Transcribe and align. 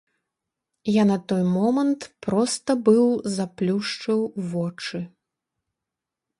Я 0.93 1.03
на 1.09 1.17
той 1.31 1.43
момант 1.57 2.01
проста 2.27 2.71
быў 2.89 3.05
заплюшчыў 3.37 4.19
вочы. 4.55 4.99